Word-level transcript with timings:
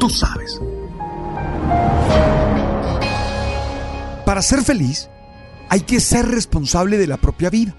Tú 0.00 0.08
sabes. 0.08 0.58
Para 4.24 4.40
ser 4.40 4.62
feliz, 4.62 5.10
hay 5.68 5.82
que 5.82 6.00
ser 6.00 6.26
responsable 6.26 6.96
de 6.96 7.06
la 7.06 7.18
propia 7.18 7.50
vida. 7.50 7.76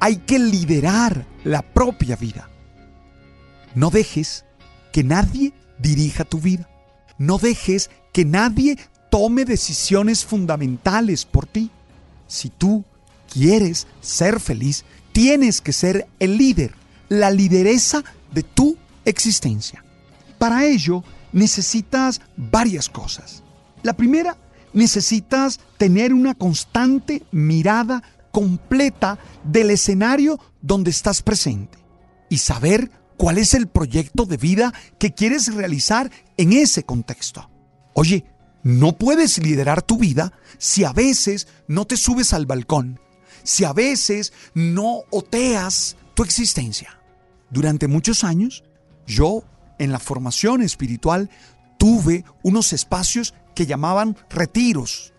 Hay 0.00 0.16
que 0.16 0.38
liderar 0.38 1.26
la 1.44 1.60
propia 1.60 2.16
vida. 2.16 2.48
No 3.74 3.90
dejes 3.90 4.46
que 4.92 5.04
nadie 5.04 5.52
dirija 5.78 6.24
tu 6.24 6.40
vida. 6.40 6.70
No 7.18 7.36
dejes 7.36 7.90
que 8.12 8.24
nadie 8.24 8.78
tome 9.10 9.44
decisiones 9.44 10.24
fundamentales 10.24 11.26
por 11.26 11.46
ti. 11.46 11.70
Si 12.28 12.48
tú 12.48 12.82
quieres 13.30 13.86
ser 14.00 14.40
feliz, 14.40 14.86
tienes 15.12 15.60
que 15.60 15.74
ser 15.74 16.06
el 16.18 16.38
líder, 16.38 16.74
la 17.10 17.30
lideresa 17.30 18.02
de 18.32 18.42
tu 18.42 18.78
existencia. 19.04 19.84
Para 20.38 20.64
ello 20.64 21.04
necesitas 21.32 22.20
varias 22.36 22.88
cosas. 22.88 23.42
La 23.82 23.94
primera, 23.94 24.36
necesitas 24.72 25.60
tener 25.76 26.14
una 26.14 26.34
constante 26.34 27.22
mirada 27.30 28.02
completa 28.30 29.18
del 29.44 29.70
escenario 29.70 30.40
donde 30.60 30.90
estás 30.90 31.22
presente 31.22 31.78
y 32.28 32.38
saber 32.38 32.90
cuál 33.16 33.38
es 33.38 33.54
el 33.54 33.68
proyecto 33.68 34.24
de 34.24 34.36
vida 34.36 34.72
que 34.98 35.12
quieres 35.12 35.52
realizar 35.54 36.10
en 36.36 36.52
ese 36.52 36.84
contexto. 36.84 37.50
Oye, 37.94 38.24
no 38.62 38.96
puedes 38.96 39.38
liderar 39.38 39.82
tu 39.82 39.98
vida 39.98 40.32
si 40.58 40.84
a 40.84 40.92
veces 40.92 41.48
no 41.66 41.84
te 41.84 41.96
subes 41.96 42.32
al 42.32 42.46
balcón, 42.46 43.00
si 43.42 43.64
a 43.64 43.72
veces 43.72 44.32
no 44.54 45.02
oteas 45.10 45.96
tu 46.14 46.22
existencia. 46.22 46.98
Durante 47.50 47.88
muchos 47.88 48.24
años, 48.24 48.64
yo 49.06 49.44
en 49.82 49.90
la 49.90 49.98
formación 49.98 50.62
espiritual 50.62 51.28
tuve 51.76 52.24
unos 52.44 52.72
espacios 52.72 53.34
que 53.54 53.66
llamaban 53.66 54.16
retiros. 54.30 55.12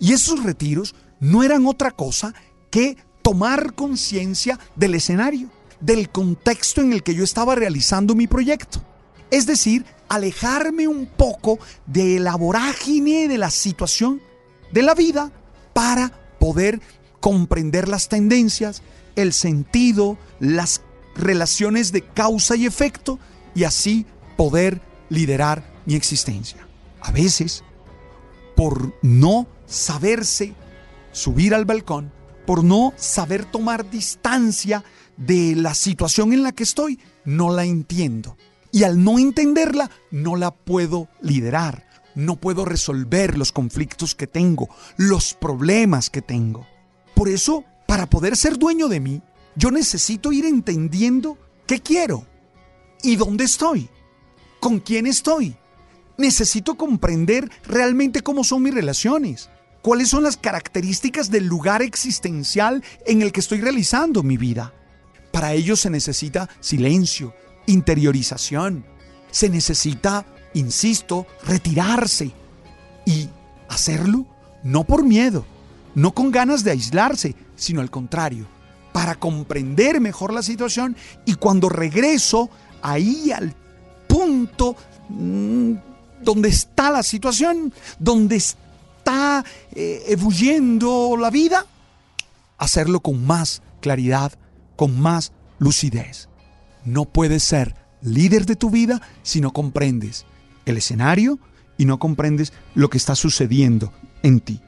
Y 0.00 0.12
esos 0.12 0.42
retiros 0.42 0.96
no 1.20 1.44
eran 1.44 1.66
otra 1.66 1.92
cosa 1.92 2.34
que 2.70 2.96
tomar 3.22 3.74
conciencia 3.74 4.58
del 4.74 4.96
escenario, 4.96 5.48
del 5.80 6.10
contexto 6.10 6.80
en 6.80 6.92
el 6.92 7.04
que 7.04 7.14
yo 7.14 7.22
estaba 7.22 7.54
realizando 7.54 8.16
mi 8.16 8.26
proyecto. 8.26 8.82
Es 9.30 9.46
decir, 9.46 9.84
alejarme 10.08 10.88
un 10.88 11.06
poco 11.06 11.60
de 11.86 12.18
la 12.18 12.34
vorágine 12.34 13.28
de 13.28 13.38
la 13.38 13.50
situación 13.50 14.20
de 14.72 14.82
la 14.82 14.94
vida 14.94 15.30
para 15.72 16.12
poder 16.40 16.80
comprender 17.20 17.88
las 17.88 18.08
tendencias, 18.08 18.82
el 19.14 19.32
sentido, 19.32 20.18
las 20.40 20.82
relaciones 21.14 21.92
de 21.92 22.02
causa 22.02 22.56
y 22.56 22.66
efecto 22.66 23.20
y 23.54 23.64
así 23.64 24.06
poder 24.36 24.80
liderar 25.08 25.64
mi 25.86 25.94
existencia. 25.94 26.66
A 27.00 27.10
veces, 27.10 27.64
por 28.56 28.94
no 29.02 29.46
saberse 29.66 30.54
subir 31.12 31.54
al 31.54 31.64
balcón, 31.64 32.12
por 32.46 32.64
no 32.64 32.92
saber 32.96 33.44
tomar 33.44 33.90
distancia 33.90 34.84
de 35.16 35.54
la 35.56 35.74
situación 35.74 36.32
en 36.32 36.42
la 36.42 36.52
que 36.52 36.62
estoy, 36.62 36.98
no 37.24 37.50
la 37.50 37.64
entiendo. 37.64 38.36
Y 38.72 38.84
al 38.84 39.02
no 39.04 39.18
entenderla, 39.18 39.90
no 40.10 40.36
la 40.36 40.52
puedo 40.52 41.08
liderar. 41.20 41.86
No 42.14 42.36
puedo 42.36 42.64
resolver 42.64 43.38
los 43.38 43.52
conflictos 43.52 44.14
que 44.14 44.26
tengo, 44.26 44.68
los 44.96 45.34
problemas 45.34 46.10
que 46.10 46.20
tengo. 46.20 46.66
Por 47.14 47.28
eso, 47.28 47.64
para 47.86 48.08
poder 48.08 48.36
ser 48.36 48.58
dueño 48.58 48.88
de 48.88 49.00
mí, 49.00 49.22
yo 49.56 49.70
necesito 49.70 50.32
ir 50.32 50.44
entendiendo 50.44 51.38
qué 51.66 51.80
quiero 51.80 52.26
y 53.02 53.16
dónde 53.16 53.44
estoy, 53.44 53.88
con 54.60 54.80
quién 54.80 55.06
estoy. 55.06 55.56
Necesito 56.18 56.76
comprender 56.76 57.50
realmente 57.64 58.22
cómo 58.22 58.44
son 58.44 58.62
mis 58.62 58.74
relaciones, 58.74 59.50
cuáles 59.82 60.08
son 60.08 60.22
las 60.22 60.36
características 60.36 61.30
del 61.30 61.46
lugar 61.46 61.82
existencial 61.82 62.82
en 63.06 63.22
el 63.22 63.32
que 63.32 63.40
estoy 63.40 63.60
realizando 63.60 64.22
mi 64.22 64.36
vida. 64.36 64.72
Para 65.32 65.52
ello 65.54 65.76
se 65.76 65.90
necesita 65.90 66.48
silencio, 66.60 67.34
interiorización. 67.66 68.84
Se 69.30 69.48
necesita, 69.48 70.26
insisto, 70.54 71.26
retirarse 71.44 72.32
y 73.06 73.28
hacerlo 73.68 74.26
no 74.62 74.84
por 74.84 75.04
miedo, 75.04 75.44
no 75.94 76.12
con 76.12 76.30
ganas 76.30 76.64
de 76.64 76.72
aislarse, 76.72 77.34
sino 77.56 77.80
al 77.80 77.90
contrario, 77.90 78.46
para 78.92 79.14
comprender 79.16 80.00
mejor 80.00 80.32
la 80.32 80.42
situación 80.42 80.96
y 81.24 81.34
cuando 81.34 81.68
regreso 81.68 82.50
ahí 82.82 83.30
al 83.32 83.54
punto 84.06 84.76
mmm, 85.08 85.74
donde 86.22 86.48
está 86.48 86.90
la 86.90 87.02
situación, 87.02 87.72
donde 87.98 88.36
está 88.36 89.44
eh, 89.74 90.16
la 91.18 91.30
vida, 91.30 91.66
hacerlo 92.58 93.00
con 93.00 93.24
más 93.24 93.62
claridad, 93.80 94.32
con 94.76 95.00
más 95.00 95.32
lucidez. 95.58 96.28
No 96.84 97.04
puedes 97.04 97.42
ser 97.42 97.74
líder 98.00 98.46
de 98.46 98.56
tu 98.56 98.70
vida 98.70 99.00
si 99.22 99.40
no 99.40 99.52
comprendes 99.52 100.24
el 100.66 100.76
escenario 100.76 101.38
y 101.78 101.84
no 101.84 101.98
comprendes 101.98 102.52
lo 102.74 102.90
que 102.90 102.98
está 102.98 103.14
sucediendo 103.14 103.92
en 104.22 104.40
ti. 104.40 104.60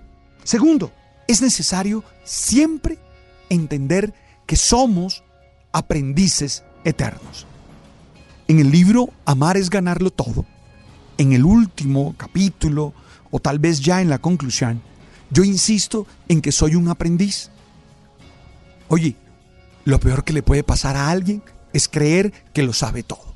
Segundo, 0.42 0.92
es 1.28 1.40
necesario 1.40 2.04
siempre 2.24 2.98
entender 3.48 4.12
que 4.46 4.56
somos 4.56 5.22
aprendices 5.72 6.64
eternos. 6.84 7.46
En 8.46 8.58
el 8.58 8.70
libro 8.70 9.08
Amar 9.24 9.56
es 9.56 9.70
ganarlo 9.70 10.10
todo, 10.10 10.44
en 11.16 11.32
el 11.32 11.44
último 11.44 12.14
capítulo 12.18 12.92
o 13.30 13.40
tal 13.40 13.58
vez 13.58 13.80
ya 13.80 14.02
en 14.02 14.10
la 14.10 14.18
conclusión, 14.18 14.82
yo 15.30 15.44
insisto 15.44 16.06
en 16.28 16.42
que 16.42 16.52
soy 16.52 16.74
un 16.74 16.88
aprendiz. 16.88 17.50
Oye, 18.88 19.16
lo 19.84 19.98
peor 19.98 20.24
que 20.24 20.34
le 20.34 20.42
puede 20.42 20.62
pasar 20.62 20.96
a 20.96 21.10
alguien 21.10 21.42
es 21.72 21.88
creer 21.88 22.32
que 22.52 22.62
lo 22.62 22.72
sabe 22.72 23.02
todo. 23.02 23.34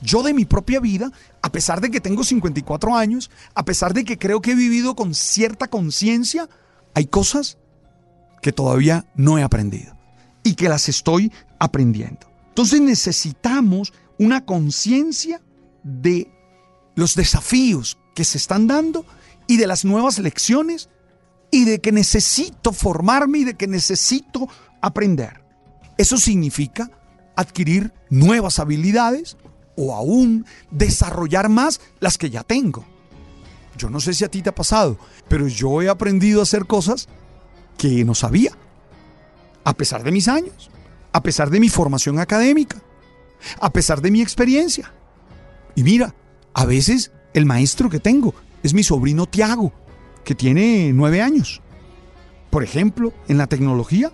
Yo 0.00 0.22
de 0.22 0.32
mi 0.32 0.44
propia 0.44 0.78
vida, 0.78 1.10
a 1.42 1.50
pesar 1.50 1.80
de 1.80 1.90
que 1.90 2.00
tengo 2.00 2.22
54 2.22 2.96
años, 2.96 3.30
a 3.54 3.64
pesar 3.64 3.92
de 3.92 4.04
que 4.04 4.18
creo 4.18 4.40
que 4.40 4.52
he 4.52 4.54
vivido 4.54 4.94
con 4.94 5.14
cierta 5.14 5.66
conciencia, 5.66 6.48
hay 6.94 7.06
cosas 7.06 7.58
que 8.40 8.52
todavía 8.52 9.06
no 9.16 9.36
he 9.36 9.42
aprendido 9.42 9.96
y 10.44 10.54
que 10.54 10.68
las 10.68 10.88
estoy 10.88 11.32
aprendiendo. 11.58 12.30
Entonces 12.50 12.80
necesitamos 12.80 13.92
una 14.18 14.44
conciencia 14.44 15.40
de 15.82 16.30
los 16.94 17.14
desafíos 17.14 17.98
que 18.14 18.24
se 18.24 18.38
están 18.38 18.66
dando 18.66 19.04
y 19.46 19.56
de 19.56 19.66
las 19.66 19.84
nuevas 19.84 20.18
lecciones 20.18 20.88
y 21.50 21.64
de 21.64 21.80
que 21.80 21.92
necesito 21.92 22.72
formarme 22.72 23.38
y 23.38 23.44
de 23.44 23.54
que 23.54 23.66
necesito 23.66 24.48
aprender. 24.82 25.42
Eso 25.96 26.16
significa 26.16 26.90
adquirir 27.36 27.92
nuevas 28.10 28.58
habilidades 28.58 29.36
o 29.76 29.94
aún 29.94 30.44
desarrollar 30.70 31.48
más 31.48 31.80
las 32.00 32.18
que 32.18 32.30
ya 32.30 32.42
tengo. 32.42 32.84
Yo 33.76 33.88
no 33.88 34.00
sé 34.00 34.12
si 34.12 34.24
a 34.24 34.28
ti 34.28 34.42
te 34.42 34.50
ha 34.50 34.54
pasado, 34.54 34.98
pero 35.28 35.46
yo 35.46 35.80
he 35.80 35.88
aprendido 35.88 36.40
a 36.40 36.42
hacer 36.42 36.66
cosas 36.66 37.08
que 37.76 38.04
no 38.04 38.14
sabía, 38.16 38.50
a 39.62 39.74
pesar 39.74 40.02
de 40.02 40.10
mis 40.10 40.26
años, 40.26 40.68
a 41.12 41.22
pesar 41.22 41.48
de 41.48 41.60
mi 41.60 41.68
formación 41.68 42.18
académica, 42.18 42.82
a 43.60 43.70
pesar 43.72 44.00
de 44.00 44.10
mi 44.10 44.20
experiencia. 44.20 44.92
Y 45.74 45.82
mira, 45.82 46.14
A 46.54 46.64
veces 46.64 47.12
el 47.34 47.46
maestro 47.46 47.88
que 47.88 48.00
tengo 48.00 48.34
es 48.64 48.74
mi 48.74 48.82
sobrino 48.82 49.26
Tiago, 49.26 49.72
que 50.24 50.34
tiene 50.34 50.92
nueve 50.92 51.22
años. 51.22 51.62
Por 52.50 52.64
ejemplo, 52.64 53.12
en 53.28 53.38
la 53.38 53.46
tecnología, 53.46 54.10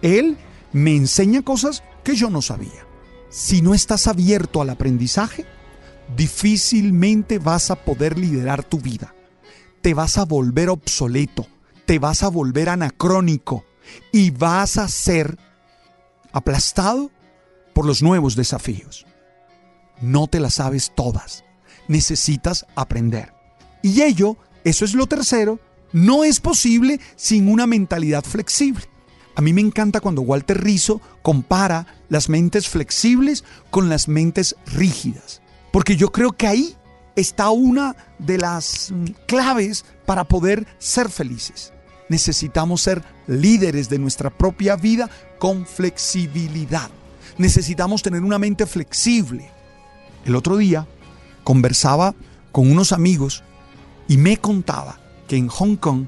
él 0.00 0.36
me 0.72 0.94
enseña 0.94 1.42
cosas 1.42 1.82
que 2.04 2.14
yo 2.14 2.30
no 2.30 2.40
sabía. 2.40 2.86
Si 3.30 3.62
no 3.62 3.74
estás 3.74 4.06
abierto 4.06 4.62
al 4.62 4.70
aprendizaje, 4.70 5.44
difícilmente 6.16 7.40
vas 7.40 7.72
a 7.72 7.76
poder 7.76 8.16
liderar 8.16 8.62
tu 8.62 8.78
vida. 8.78 9.12
Te 9.80 9.92
vas 9.92 10.18
a 10.18 10.24
volver 10.24 10.68
obsoleto, 10.68 11.48
te 11.84 11.98
vas 11.98 12.22
a 12.22 12.28
volver 12.28 12.68
anacrónico 12.68 13.64
y 14.12 14.30
vas 14.30 14.78
a 14.78 14.86
ser 14.86 15.36
aplastado 16.32 17.10
por 17.78 17.86
los 17.86 18.02
nuevos 18.02 18.34
desafíos. 18.34 19.06
No 20.00 20.26
te 20.26 20.40
las 20.40 20.54
sabes 20.54 20.90
todas, 20.96 21.44
necesitas 21.86 22.66
aprender. 22.74 23.32
Y 23.82 24.02
ello, 24.02 24.36
eso 24.64 24.84
es 24.84 24.94
lo 24.94 25.06
tercero, 25.06 25.60
no 25.92 26.24
es 26.24 26.40
posible 26.40 26.98
sin 27.14 27.48
una 27.48 27.68
mentalidad 27.68 28.24
flexible. 28.24 28.82
A 29.36 29.42
mí 29.42 29.52
me 29.52 29.60
encanta 29.60 30.00
cuando 30.00 30.22
Walter 30.22 30.60
Rizzo 30.60 31.00
compara 31.22 31.86
las 32.08 32.28
mentes 32.28 32.68
flexibles 32.68 33.44
con 33.70 33.88
las 33.88 34.08
mentes 34.08 34.56
rígidas, 34.66 35.40
porque 35.70 35.94
yo 35.94 36.10
creo 36.10 36.32
que 36.32 36.48
ahí 36.48 36.76
está 37.14 37.50
una 37.50 37.94
de 38.18 38.38
las 38.38 38.90
mm, 38.90 39.04
claves 39.28 39.84
para 40.04 40.24
poder 40.24 40.66
ser 40.78 41.10
felices. 41.10 41.72
Necesitamos 42.08 42.82
ser 42.82 43.04
líderes 43.28 43.88
de 43.88 44.00
nuestra 44.00 44.36
propia 44.36 44.74
vida 44.74 45.08
con 45.38 45.64
flexibilidad. 45.64 46.90
Necesitamos 47.38 48.02
tener 48.02 48.22
una 48.22 48.38
mente 48.38 48.66
flexible. 48.66 49.50
El 50.24 50.34
otro 50.34 50.56
día 50.56 50.86
conversaba 51.44 52.14
con 52.52 52.70
unos 52.70 52.92
amigos 52.92 53.42
y 54.08 54.18
me 54.18 54.36
contaba 54.36 54.98
que 55.28 55.36
en 55.36 55.48
Hong 55.48 55.76
Kong, 55.76 56.06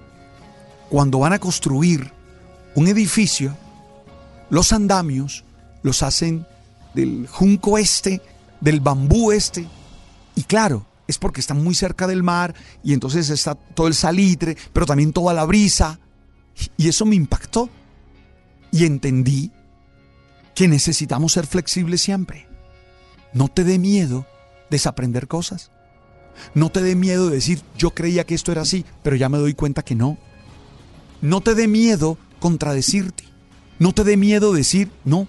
cuando 0.89 1.21
van 1.21 1.33
a 1.33 1.39
construir 1.39 2.13
un 2.75 2.89
edificio, 2.89 3.57
los 4.51 4.73
andamios 4.73 5.45
los 5.83 6.03
hacen 6.03 6.47
del 6.95 7.27
junco 7.29 7.79
este, 7.79 8.21
del 8.61 8.81
bambú 8.81 9.31
este, 9.31 9.67
y 10.35 10.43
claro, 10.43 10.87
es 11.07 11.19
porque 11.19 11.41
están 11.41 11.63
muy 11.63 11.75
cerca 11.75 12.07
del 12.07 12.23
mar 12.23 12.55
y 12.83 12.93
entonces 12.93 13.31
está 13.31 13.55
todo 13.55 13.89
el 13.89 13.95
salitre, 13.95 14.57
pero 14.73 14.87
también 14.87 15.13
toda 15.13 15.35
la 15.35 15.45
brisa. 15.45 15.99
Y 16.77 16.89
eso 16.89 17.05
me 17.05 17.17
impactó. 17.17 17.69
Y 18.71 18.85
entendí 18.85 19.51
que 20.61 20.69
necesitamos 20.69 21.33
ser 21.33 21.47
flexibles 21.47 22.03
siempre. 22.03 22.47
No 23.33 23.49
te 23.49 23.65
dé 23.65 23.79
miedo 23.79 24.27
desaprender 24.69 25.27
cosas. 25.27 25.71
No 26.53 26.69
te 26.69 26.83
dé 26.83 26.95
miedo 26.95 27.31
de 27.31 27.37
decir, 27.37 27.63
yo 27.79 27.93
creía 27.95 28.27
que 28.27 28.35
esto 28.35 28.53
era 28.53 28.61
así, 28.61 28.85
pero 29.03 29.17
ya 29.17 29.31
me 29.31 29.39
doy 29.39 29.55
cuenta 29.55 29.83
que 29.83 29.95
no. 29.95 30.19
No 31.23 31.41
te 31.41 31.55
dé 31.55 31.67
miedo 31.67 32.19
contradecirte. 32.41 33.25
No 33.79 33.95
te 33.95 34.05
dé 34.05 34.19
miedo 34.19 34.53
decir, 34.53 34.91
no, 35.03 35.29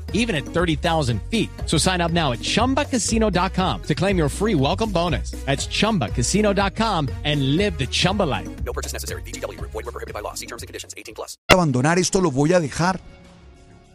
even 0.13 0.35
at 0.35 0.45
30,000 0.45 1.21
feet. 1.23 1.49
So 1.65 1.77
sign 1.77 1.99
up 1.99 2.11
now 2.11 2.31
at 2.31 2.39
chumbacasino.com 2.39 3.83
to 3.83 3.95
claim 3.95 4.17
your 4.17 4.29
free 4.29 4.55
welcome 4.55 4.91
bonus. 4.91 5.31
That's 5.45 5.67
chumbacasino.com 5.67 7.09
and 7.25 7.57
live 7.57 7.77
the 7.77 7.87
Chumba 7.87 8.23
life. 8.23 8.49
No 8.63 8.71
purchase 8.71 8.93
necessary. 8.93 9.23
VGW 9.23 9.57
Group. 9.57 9.71
Void 9.71 9.85
were 9.85 9.91
prohibited 9.91 10.13
by 10.13 10.21
law. 10.21 10.35
See 10.35 10.45
terms 10.45 10.63
and 10.63 10.67
conditions. 10.67 10.93
18 10.95 11.15
plus. 11.15 11.37
abandonar 11.61 11.99
esto, 11.99 12.21
lo 12.21 12.31
voy 12.31 12.53
a 12.53 12.59
dejar. 12.59 12.99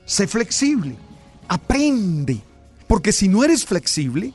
Sé 0.05 0.29
flexible, 0.29 0.97
aprende, 1.49 2.41
porque 2.87 3.11
si 3.13 3.29
no 3.29 3.43
eres 3.43 3.65
flexible, 3.65 4.33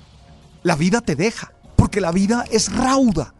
la 0.63 0.75
vida 0.75 0.99
te 0.99 1.15
deja, 1.15 1.53
porque 1.77 2.01
la 2.01 2.11
vida 2.11 2.45
es 2.51 2.71
rauda. 2.73 3.33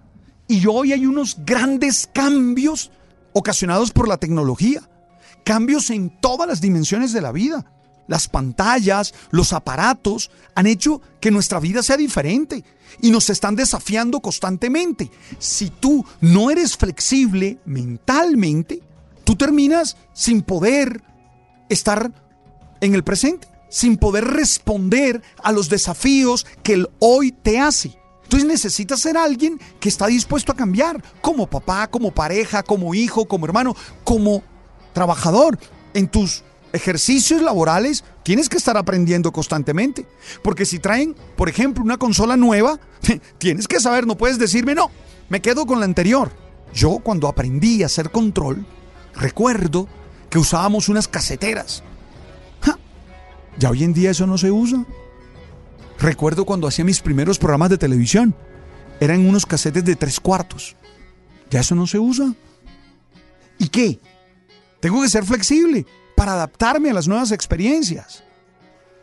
Y 0.48 0.66
hoy 0.68 0.94
hay 0.94 1.06
unos 1.06 1.38
grandes 1.46 2.10
cambios 2.14 2.92
ocasionados 3.34 3.92
por 3.92 4.08
la 4.08 4.18
tecnología, 4.18 4.90
cambios 5.44 5.90
en 5.90 6.10
todas 6.22 6.48
las 6.48 6.62
dimensiones 6.62 7.12
de 7.12 7.22
la 7.22 7.32
vida. 7.34 7.66
Las 8.12 8.28
pantallas, 8.28 9.14
los 9.30 9.54
aparatos 9.54 10.32
han 10.54 10.68
hecho 10.68 11.02
que 11.22 11.32
nuestra 11.32 11.62
vida 11.62 11.82
sea 11.82 11.96
diferente 11.96 12.66
y 13.00 13.10
nos 13.10 13.30
están 13.30 13.56
desafiando 13.56 14.20
constantemente. 14.20 15.10
Si 15.40 15.70
tú 15.70 16.06
no 16.20 16.52
eres 16.52 16.76
flexible 16.76 17.60
mentalmente, 17.64 18.82
tú 19.24 19.38
terminas 19.38 19.96
sin 20.12 20.42
poder 20.42 21.02
estar 21.70 22.12
en 22.82 22.96
el 22.96 23.06
presente, 23.06 23.48
sin 23.70 23.96
poder 23.96 24.26
responder 24.26 25.22
a 25.42 25.54
los 25.54 25.70
desafíos 25.70 26.46
que 26.64 26.74
el 26.74 26.90
hoy 27.00 27.32
te 27.32 27.60
hace. 27.60 27.98
Entonces 28.24 28.46
necesitas 28.46 29.00
ser 29.00 29.16
alguien 29.16 29.58
que 29.80 29.88
está 29.88 30.08
dispuesto 30.08 30.52
a 30.52 30.58
cambiar, 30.58 31.02
como 31.22 31.48
papá, 31.48 31.88
como 31.88 32.12
pareja, 32.12 32.62
como 32.62 32.94
hijo, 32.94 33.24
como 33.24 33.46
hermano, 33.46 33.74
como 34.04 34.44
trabajador. 34.92 35.58
En 35.94 36.10
tus 36.10 36.44
ejercicios 36.74 37.42
laborales 37.42 38.04
tienes 38.24 38.50
que 38.50 38.58
estar 38.58 38.78
aprendiendo 38.78 39.32
constantemente. 39.32 40.06
Porque 40.44 40.66
si 40.66 40.80
traen, 40.80 41.16
por 41.36 41.50
ejemplo, 41.50 41.84
una 41.84 41.98
consola 41.98 42.38
nueva, 42.38 42.80
tienes 43.38 43.68
que 43.68 43.80
saber, 43.80 44.08
no 44.08 44.18
puedes 44.18 44.40
decirme, 44.40 44.76
no, 44.76 44.92
me 45.30 45.42
quedo 45.42 45.66
con 45.66 45.80
la 45.80 45.86
anterior. 45.86 46.32
Yo 46.74 47.00
cuando 47.00 47.28
aprendí 47.28 47.84
a 47.84 47.88
hacer 47.88 48.12
control, 48.12 48.66
recuerdo 49.16 49.88
que 50.30 50.40
usábamos 50.40 50.90
unas 50.90 51.08
caseteras. 51.08 51.84
Ya 53.58 53.70
hoy 53.70 53.84
en 53.84 53.94
día 53.94 54.12
eso 54.12 54.26
no 54.26 54.38
se 54.38 54.50
usa. 54.50 54.86
Recuerdo 56.00 56.46
cuando 56.46 56.68
hacía 56.68 56.86
mis 56.86 57.02
primeros 57.02 57.38
programas 57.38 57.70
de 57.70 57.78
televisión. 57.78 58.34
Eran 59.00 59.28
unos 59.28 59.46
casetes 59.46 59.84
de 59.84 59.96
tres 59.96 60.20
cuartos. 60.20 60.76
Ya 61.50 61.60
eso 61.60 61.76
no 61.76 61.86
se 61.86 62.00
usa. 62.00 62.34
¿Y 63.60 63.68
qué? 63.68 64.00
Tengo 64.80 65.02
que 65.02 65.10
ser 65.10 65.26
flexible 65.26 65.86
para 66.22 66.34
adaptarme 66.34 66.92
a 66.92 66.94
las 66.94 67.08
nuevas 67.08 67.32
experiencias. 67.32 68.24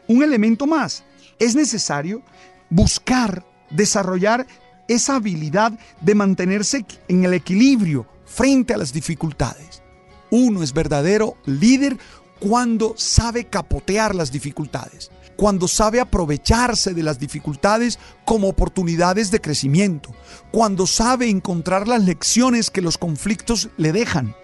Un 0.07 0.23
elemento 0.23 0.69
más. 0.69 1.03
Es 1.41 1.57
necesario 1.57 2.23
buscar, 2.71 3.45
desarrollar 3.71 4.47
esa 4.87 5.17
habilidad 5.17 5.77
de 6.01 6.15
mantenerse 6.15 6.87
en 7.09 7.25
el 7.25 7.35
equilibrio 7.35 8.07
frente 8.25 8.73
a 8.73 8.77
las 8.77 8.93
dificultades. 8.93 9.83
Uno 10.31 10.63
es 10.63 10.73
verdadero 10.73 11.37
líder 11.45 11.99
cuando 12.39 12.95
sabe 12.97 13.47
capotear 13.47 14.15
las 14.15 14.31
dificultades, 14.31 15.11
cuando 15.35 15.67
sabe 15.67 15.99
aprovecharse 15.99 16.95
de 16.95 17.03
las 17.03 17.19
dificultades 17.19 17.99
como 18.25 18.47
oportunidades 18.47 19.33
de 19.33 19.41
crecimiento, 19.41 20.15
cuando 20.53 20.87
sabe 20.87 21.29
encontrar 21.29 21.89
las 21.89 22.05
lecciones 22.05 22.71
que 22.71 22.81
los 22.81 22.97
conflictos 22.97 23.71
le 23.77 23.91
dejan 23.91 24.37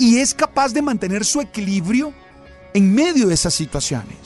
y 0.00 0.16
es 0.16 0.32
capaz 0.32 0.72
de 0.72 0.80
mantener 0.80 1.26
su 1.26 1.42
equilibrio 1.42 2.14
en 2.72 2.92
medio 2.92 3.28
de 3.28 3.34
esas 3.34 3.52
situaciones. 3.52 4.16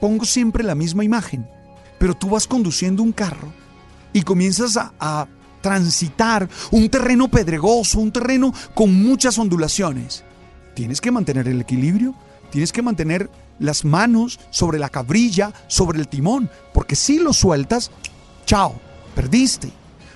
Pongo 0.00 0.24
siempre 0.24 0.64
la 0.64 0.74
misma 0.74 1.04
imagen, 1.04 1.48
pero 1.96 2.14
tú 2.14 2.30
vas 2.30 2.48
conduciendo 2.48 3.00
un 3.00 3.12
carro 3.12 3.52
y 4.12 4.22
comienzas 4.22 4.76
a, 4.76 5.28
transitar 5.60 6.48
un 6.70 6.88
terreno 6.88 7.28
pedregoso, 7.28 8.00
un 8.00 8.10
terreno 8.10 8.54
con 8.74 8.94
muchas 8.94 9.38
ondulaciones. 9.38 10.24
Tienes 10.74 11.02
que 11.02 11.10
mantener 11.10 11.48
el 11.48 11.60
equilibrio, 11.60 12.14
tienes 12.50 12.72
que 12.72 12.80
mantener 12.80 13.30
las 13.58 13.84
manos 13.84 14.40
sobre 14.48 14.78
la 14.78 14.88
cabrilla, 14.88 15.52
sobre 15.66 16.00
el 16.00 16.08
timón, 16.08 16.48
porque 16.72 16.96
si 16.96 17.18
lo 17.18 17.34
sueltas, 17.34 17.90
chao, 18.46 18.80
perdiste. 19.14 19.70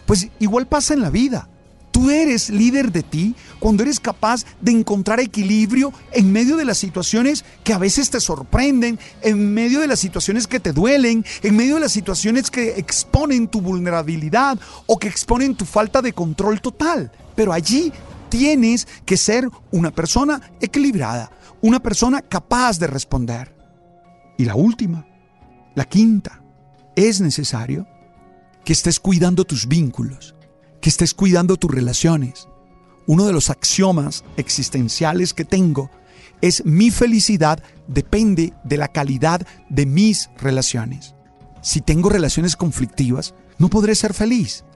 Pues 0.06 0.28
igual 0.38 0.66
pasa 0.66 0.94
en 0.94 1.02
la 1.02 1.10
vida. 1.10 1.46
Tú 1.94 2.10
eres 2.10 2.50
líder 2.50 2.90
de 2.90 3.04
ti 3.04 3.36
cuando 3.60 3.84
eres 3.84 4.00
capaz 4.00 4.44
de 4.60 4.72
encontrar 4.72 5.20
equilibrio 5.20 5.92
en 6.10 6.32
medio 6.32 6.56
de 6.56 6.64
las 6.64 6.76
situaciones 6.76 7.44
que 7.62 7.72
a 7.72 7.78
veces 7.78 8.10
te 8.10 8.18
sorprenden, 8.18 8.98
en 9.22 9.54
medio 9.54 9.78
de 9.78 9.86
las 9.86 10.00
situaciones 10.00 10.48
que 10.48 10.58
te 10.58 10.72
duelen, 10.72 11.24
en 11.44 11.54
medio 11.54 11.74
de 11.74 11.82
las 11.82 11.92
situaciones 11.92 12.50
que 12.50 12.70
exponen 12.80 13.46
tu 13.46 13.60
vulnerabilidad 13.60 14.58
o 14.86 14.98
que 14.98 15.06
exponen 15.06 15.54
tu 15.54 15.66
falta 15.66 16.02
de 16.02 16.12
control 16.12 16.60
total. 16.60 17.12
Pero 17.36 17.52
allí 17.52 17.92
tienes 18.28 18.88
que 19.06 19.16
ser 19.16 19.48
una 19.70 19.92
persona 19.92 20.50
equilibrada, 20.60 21.30
una 21.60 21.80
persona 21.80 22.22
capaz 22.22 22.80
de 22.80 22.88
responder. 22.88 23.54
Y 24.36 24.46
la 24.46 24.56
última, 24.56 25.06
la 25.76 25.84
quinta, 25.84 26.42
es 26.96 27.20
necesario 27.20 27.86
que 28.64 28.72
estés 28.72 28.98
cuidando 28.98 29.44
tus 29.44 29.68
vínculos, 29.68 30.34
que 30.84 30.90
estés 30.90 31.14
cuidando 31.14 31.56
tus 31.56 31.70
relaciones. 31.70 32.46
Uno 33.06 33.24
de 33.24 33.32
los 33.32 33.48
axiomas 33.48 34.22
existenciales 34.36 35.32
que 35.32 35.46
tengo 35.46 35.90
es 36.42 36.62
mi 36.66 36.90
felicidad 36.90 37.62
depende 37.88 38.52
de 38.64 38.76
la 38.76 38.88
calidad 38.88 39.46
de 39.70 39.86
mis 39.86 40.28
relaciones. 40.36 41.14
Si 41.62 41.80
tengo 41.80 42.10
relaciones 42.10 42.54
conflictivas, 42.54 43.34
no 43.56 43.70
podré 43.70 43.94
ser 43.94 44.12
feliz. 44.12 44.66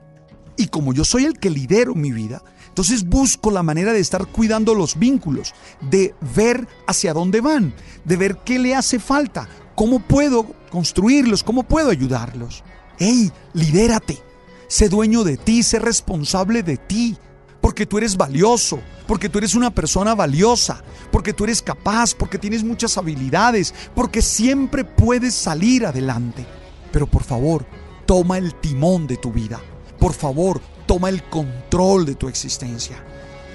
Y 0.57 0.69
como 0.69 0.95
yo 0.95 1.05
soy 1.05 1.25
el 1.25 1.37
que 1.37 1.51
lidero 1.51 1.93
mi 1.93 2.11
vida, 2.11 2.41
entonces 2.69 3.03
busco 3.07 3.51
la 3.51 3.61
manera 3.61 3.93
de 3.93 3.99
estar 3.99 4.25
cuidando 4.25 4.73
los 4.73 4.97
vínculos, 4.97 5.53
de 5.91 6.15
ver 6.35 6.67
hacia 6.87 7.13
dónde 7.13 7.39
van, 7.39 7.71
de 8.03 8.17
ver 8.17 8.39
qué 8.43 8.57
le 8.57 8.73
hace 8.73 8.97
falta, 8.97 9.47
cómo 9.75 9.99
puedo 9.99 10.55
construirlos, 10.71 11.43
cómo 11.43 11.61
puedo 11.61 11.91
ayudarlos. 11.91 12.63
¡Ey, 12.97 13.31
lidérate! 13.53 14.27
Sé 14.69 14.87
dueño 14.87 15.23
de 15.23 15.35
ti, 15.35 15.63
sé 15.63 15.79
responsable 15.79 16.61
de 16.61 16.77
ti, 16.77 17.17
porque 17.59 17.87
tú 17.87 17.97
eres 17.97 18.15
valioso, 18.15 18.79
porque 19.07 19.27
tú 19.27 19.39
eres 19.39 19.55
una 19.55 19.73
persona 19.73 20.13
valiosa, 20.13 20.83
porque 21.11 21.33
tú 21.33 21.45
eres 21.45 21.63
capaz, 21.63 22.13
porque 22.13 22.37
tienes 22.37 22.63
muchas 22.63 22.95
habilidades, 22.95 23.73
porque 23.95 24.21
siempre 24.21 24.85
puedes 24.85 25.33
salir 25.33 25.87
adelante. 25.87 26.45
Pero 26.91 27.07
por 27.07 27.23
favor, 27.23 27.65
toma 28.05 28.37
el 28.37 28.53
timón 28.53 29.07
de 29.07 29.17
tu 29.17 29.31
vida. 29.31 29.59
Por 29.97 30.13
favor, 30.13 30.61
toma 30.85 31.09
el 31.09 31.23
control 31.23 32.05
de 32.05 32.13
tu 32.13 32.27
existencia 32.27 33.03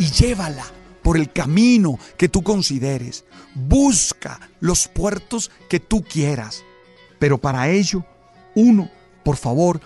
y 0.00 0.10
llévala 0.10 0.64
por 1.00 1.16
el 1.16 1.32
camino 1.32 1.96
que 2.16 2.28
tú 2.28 2.42
consideres. 2.42 3.24
Busca 3.54 4.40
los 4.58 4.88
puertos 4.88 5.52
que 5.68 5.78
tú 5.78 6.02
quieras. 6.02 6.64
Pero 7.20 7.38
para 7.38 7.70
ello, 7.70 8.04
uno, 8.56 8.90
por 9.22 9.36
favor, 9.36 9.80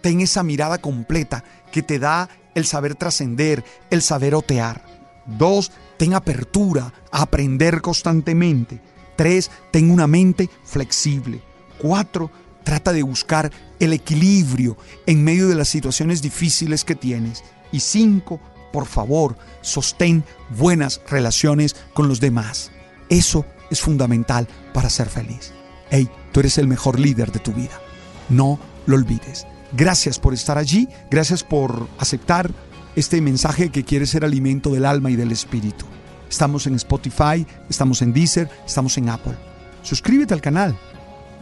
ten 0.00 0.20
esa 0.20 0.42
mirada 0.42 0.78
completa 0.78 1.44
que 1.72 1.82
te 1.82 1.98
da 1.98 2.28
el 2.54 2.64
saber 2.64 2.94
trascender, 2.94 3.64
el 3.90 4.02
saber 4.02 4.34
otear. 4.34 4.84
Dos, 5.26 5.70
ten 5.96 6.14
apertura 6.14 6.92
a 7.12 7.22
aprender 7.22 7.80
constantemente. 7.80 8.80
Tres, 9.16 9.50
ten 9.70 9.90
una 9.90 10.06
mente 10.06 10.48
flexible. 10.64 11.42
Cuatro, 11.78 12.30
trata 12.64 12.92
de 12.92 13.02
buscar 13.02 13.50
el 13.78 13.92
equilibrio 13.92 14.76
en 15.06 15.22
medio 15.24 15.48
de 15.48 15.54
las 15.54 15.68
situaciones 15.68 16.22
difíciles 16.22 16.84
que 16.84 16.94
tienes. 16.94 17.44
Y 17.72 17.80
cinco, 17.80 18.40
por 18.72 18.86
favor, 18.86 19.36
sostén 19.60 20.24
buenas 20.56 21.00
relaciones 21.08 21.76
con 21.94 22.08
los 22.08 22.20
demás. 22.20 22.70
Eso 23.08 23.44
es 23.70 23.80
fundamental 23.80 24.48
para 24.72 24.90
ser 24.90 25.08
feliz. 25.08 25.52
Hey, 25.90 26.08
tú 26.32 26.40
eres 26.40 26.58
el 26.58 26.68
mejor 26.68 26.98
líder 26.98 27.32
de 27.32 27.40
tu 27.40 27.52
vida. 27.52 27.80
No 28.28 28.58
lo 28.86 28.96
olvides. 28.96 29.46
Gracias 29.72 30.18
por 30.18 30.34
estar 30.34 30.58
allí, 30.58 30.88
gracias 31.10 31.44
por 31.44 31.88
aceptar 31.98 32.50
este 32.96 33.20
mensaje 33.20 33.70
que 33.70 33.84
quiere 33.84 34.06
ser 34.06 34.24
alimento 34.24 34.70
del 34.70 34.84
alma 34.84 35.10
y 35.10 35.16
del 35.16 35.30
espíritu. 35.30 35.86
Estamos 36.28 36.66
en 36.66 36.74
Spotify, 36.74 37.46
estamos 37.68 38.02
en 38.02 38.12
Deezer, 38.12 38.48
estamos 38.66 38.96
en 38.98 39.08
Apple. 39.08 39.36
Suscríbete 39.82 40.34
al 40.34 40.40
canal. 40.40 40.76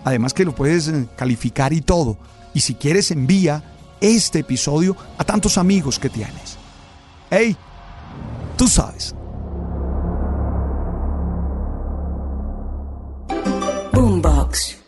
Además 0.05 0.33
que 0.33 0.45
lo 0.45 0.55
puedes 0.55 0.89
eh, 0.89 1.07
calificar 1.17 1.73
y 1.73 1.81
todo. 1.81 2.17
Y 2.55 2.61
si 2.61 2.75
quieres 2.75 3.11
envía 3.11 3.63
este 4.01 4.41
episodio 4.41 4.97
a 5.19 5.25
tantos 5.25 5.59
amigos 5.59 5.99
que 5.99 6.09
tienes. 6.09 6.57
Hey, 7.31 7.57
tú 8.57 8.69
sabes. 8.69 9.15
Boombox. 13.93 14.88